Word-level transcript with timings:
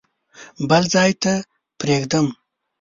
بل 0.69 0.83
ځای 0.93 1.11
ته 1.23 1.33
پرېږدم. 1.79 2.27